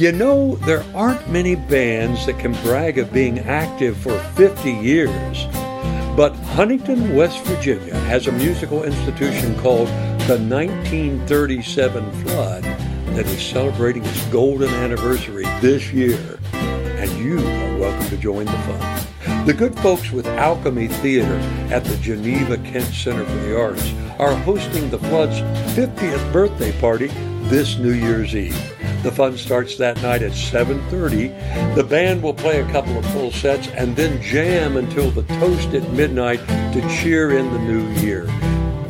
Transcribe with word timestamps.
You 0.00 0.12
know, 0.12 0.56
there 0.56 0.82
aren't 0.94 1.28
many 1.28 1.56
bands 1.56 2.24
that 2.24 2.38
can 2.38 2.52
brag 2.62 2.96
of 2.96 3.12
being 3.12 3.40
active 3.40 3.98
for 3.98 4.18
50 4.18 4.70
years. 4.70 5.44
But 6.16 6.34
Huntington, 6.56 7.14
West 7.14 7.44
Virginia 7.44 7.94
has 7.94 8.26
a 8.26 8.32
musical 8.32 8.84
institution 8.84 9.54
called 9.60 9.88
the 10.26 10.38
1937 10.38 12.12
Flood 12.12 12.62
that 12.62 13.26
is 13.26 13.42
celebrating 13.42 14.02
its 14.02 14.24
golden 14.28 14.70
anniversary 14.70 15.44
this 15.60 15.92
year. 15.92 16.38
And 16.54 17.10
you 17.18 17.36
are 17.36 17.76
welcome 17.76 18.08
to 18.08 18.16
join 18.16 18.46
the 18.46 18.52
fun. 18.52 19.44
The 19.44 19.52
good 19.52 19.78
folks 19.80 20.10
with 20.12 20.26
Alchemy 20.26 20.88
Theater 20.88 21.36
at 21.70 21.84
the 21.84 21.98
Geneva 21.98 22.56
Kent 22.56 22.86
Center 22.94 23.26
for 23.26 23.36
the 23.36 23.60
Arts 23.60 23.92
are 24.18 24.34
hosting 24.34 24.88
the 24.88 24.98
Flood's 24.98 25.40
50th 25.76 26.32
birthday 26.32 26.72
party 26.80 27.08
this 27.50 27.76
New 27.76 27.92
Year's 27.92 28.34
Eve. 28.34 28.79
The 29.02 29.10
fun 29.10 29.38
starts 29.38 29.76
that 29.78 30.02
night 30.02 30.22
at 30.22 30.32
7:30. 30.32 31.28
The 31.74 31.82
band 31.82 32.22
will 32.22 32.34
play 32.34 32.60
a 32.60 32.70
couple 32.70 32.98
of 32.98 33.06
full 33.06 33.30
sets 33.30 33.68
and 33.68 33.96
then 33.96 34.20
jam 34.22 34.76
until 34.76 35.10
the 35.10 35.22
toast 35.40 35.72
at 35.72 35.90
midnight 35.92 36.46
to 36.74 36.86
cheer 37.00 37.38
in 37.38 37.50
the 37.50 37.58
new 37.60 37.88
year. 38.00 38.26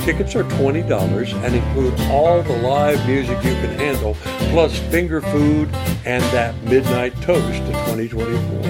Tickets 0.00 0.34
are 0.34 0.42
$20 0.42 1.32
and 1.44 1.54
include 1.54 1.94
all 2.10 2.42
the 2.42 2.56
live 2.56 3.06
music 3.06 3.36
you 3.44 3.52
can 3.52 3.78
handle, 3.78 4.16
plus 4.50 4.76
finger 4.90 5.20
food 5.20 5.68
and 6.04 6.24
that 6.32 6.60
midnight 6.64 7.14
toast 7.22 7.64
to 7.66 7.72
2024. 7.86 8.62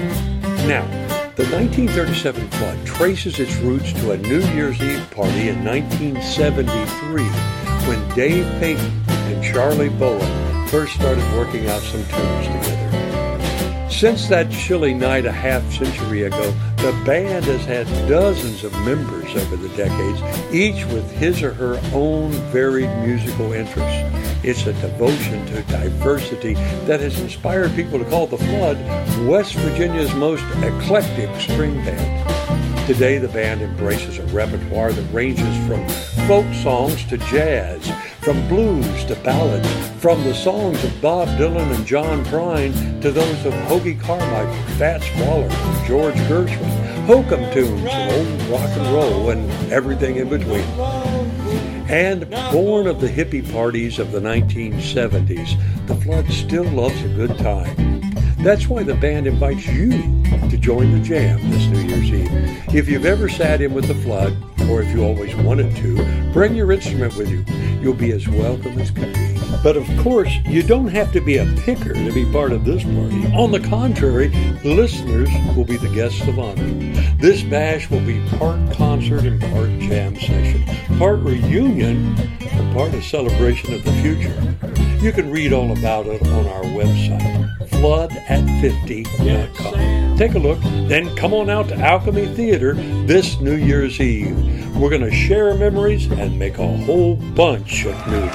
Now, 0.67 0.85
the 1.35 1.47
1937 1.47 2.47
flood 2.49 2.85
traces 2.85 3.39
its 3.39 3.55
roots 3.57 3.93
to 3.93 4.11
a 4.11 4.17
New 4.17 4.41
Year's 4.53 4.79
Eve 4.79 5.09
party 5.09 5.49
in 5.49 5.65
1973 5.65 7.23
when 7.87 8.15
Dave 8.15 8.45
Peyton 8.59 8.91
and 9.07 9.43
Charlie 9.43 9.89
Bowen 9.89 10.50
first 10.71 10.93
started 10.93 11.23
working 11.35 11.67
out 11.67 11.81
some 11.81 12.01
tunes 12.05 12.47
together. 12.47 13.89
Since 13.89 14.29
that 14.29 14.49
chilly 14.49 14.93
night 14.93 15.25
a 15.25 15.31
half 15.31 15.69
century 15.69 16.23
ago, 16.23 16.49
the 16.77 16.93
band 17.05 17.43
has 17.43 17.65
had 17.65 17.85
dozens 18.07 18.63
of 18.63 18.71
members 18.85 19.35
over 19.35 19.57
the 19.57 19.67
decades, 19.75 20.21
each 20.53 20.85
with 20.85 21.11
his 21.11 21.43
or 21.43 21.53
her 21.55 21.77
own 21.93 22.31
varied 22.53 22.89
musical 23.05 23.51
interests. 23.51 24.45
It's 24.45 24.65
a 24.65 24.71
devotion 24.79 25.45
to 25.47 25.61
diversity 25.63 26.53
that 26.85 27.01
has 27.01 27.19
inspired 27.19 27.75
people 27.75 27.99
to 27.99 28.05
call 28.05 28.27
The 28.27 28.37
Flood 28.37 28.77
West 29.27 29.55
Virginia's 29.55 30.15
most 30.15 30.45
eclectic 30.63 31.29
string 31.41 31.75
band. 31.83 32.87
Today, 32.87 33.17
the 33.17 33.27
band 33.27 33.61
embraces 33.61 34.19
a 34.19 34.25
repertoire 34.27 34.93
that 34.93 35.13
ranges 35.13 35.67
from 35.67 35.85
folk 36.27 36.45
songs 36.53 37.03
to 37.09 37.17
jazz, 37.17 37.91
from 38.21 38.47
blues 38.47 39.03
to 39.05 39.15
ballads, 39.23 39.67
from 39.99 40.23
the 40.23 40.33
songs 40.33 40.83
of 40.83 41.01
Bob 41.01 41.27
Dylan 41.39 41.75
and 41.75 41.85
John 41.87 42.23
Prine 42.25 43.01
to 43.01 43.11
those 43.11 43.45
of 43.45 43.53
Hoagy 43.67 43.99
Carmichael, 43.99 44.53
Fats 44.77 45.07
Waller, 45.19 45.49
George 45.87 46.15
Gershwin, 46.29 47.05
hokum 47.05 47.51
tunes 47.51 47.89
and 47.89 48.11
old 48.11 48.49
rock 48.51 48.69
and 48.77 48.93
roll, 48.93 49.31
and 49.31 49.71
everything 49.71 50.17
in 50.17 50.29
between. 50.29 50.63
And 51.89 52.29
born 52.51 52.85
of 52.85 53.01
the 53.01 53.07
hippie 53.07 53.51
parties 53.51 53.97
of 53.97 54.11
the 54.11 54.19
1970s, 54.19 55.87
the 55.87 55.95
Flood 55.95 56.29
still 56.31 56.63
loves 56.65 57.01
a 57.03 57.09
good 57.09 57.35
time. 57.39 58.01
That's 58.43 58.67
why 58.67 58.83
the 58.83 58.95
band 58.95 59.25
invites 59.25 59.65
you 59.67 59.91
to 60.51 60.57
join 60.57 60.91
the 60.91 60.99
jam 60.99 61.49
this 61.49 61.65
New 61.67 61.79
Year's 61.79 62.11
Eve. 62.11 62.75
If 62.75 62.89
you've 62.89 63.05
ever 63.05 63.29
sat 63.29 63.61
in 63.61 63.73
with 63.73 63.87
the 63.87 63.95
Flood, 63.95 64.35
or 64.69 64.81
if 64.81 64.93
you 64.93 65.01
always 65.01 65.33
wanted 65.33 65.73
to, 65.77 66.33
bring 66.33 66.55
your 66.55 66.73
instrument 66.73 67.15
with 67.15 67.29
you. 67.29 67.45
You'll 67.79 67.93
be 67.93 68.11
as 68.11 68.27
welcome 68.27 68.77
as 68.77 68.91
can 68.91 69.13
be. 69.13 69.39
But 69.63 69.77
of 69.77 69.87
course, 70.03 70.29
you 70.43 70.61
don't 70.61 70.89
have 70.89 71.13
to 71.13 71.21
be 71.21 71.37
a 71.37 71.45
picker 71.59 71.93
to 71.93 72.11
be 72.11 72.29
part 72.33 72.51
of 72.51 72.65
this 72.65 72.83
party. 72.83 73.33
On 73.33 73.51
the 73.51 73.61
contrary, 73.61 74.27
listeners 74.65 75.29
will 75.55 75.63
be 75.63 75.77
the 75.77 75.93
guests 75.95 76.27
of 76.27 76.37
honor. 76.37 76.67
This 77.15 77.43
bash 77.43 77.89
will 77.89 78.05
be 78.05 78.21
part 78.31 78.73
concert 78.73 79.23
and 79.23 79.39
part 79.39 79.69
jam 79.79 80.19
session, 80.19 80.65
part 80.97 81.19
reunion 81.21 82.13
and 82.41 82.73
part 82.75 82.93
a 82.93 83.01
celebration 83.01 83.73
of 83.73 83.85
the 83.85 83.93
future. 84.01 84.70
You 85.01 85.11
can 85.11 85.31
read 85.31 85.51
all 85.51 85.71
about 85.71 86.05
it 86.05 86.21
on 86.21 86.47
our 86.47 86.61
website, 86.61 87.57
floodat50.com. 87.69 90.15
Take 90.15 90.35
a 90.35 90.39
look, 90.39 90.59
then 90.61 91.15
come 91.15 91.33
on 91.33 91.49
out 91.49 91.69
to 91.69 91.75
Alchemy 91.75 92.27
Theater 92.35 92.75
this 93.07 93.39
New 93.39 93.55
Year's 93.55 93.99
Eve. 93.99 94.37
We're 94.77 94.91
going 94.91 95.01
to 95.01 95.11
share 95.11 95.55
memories 95.55 96.05
and 96.11 96.37
make 96.37 96.59
a 96.59 96.67
whole 96.67 97.15
bunch 97.15 97.85
of 97.85 98.07
new. 98.07 98.29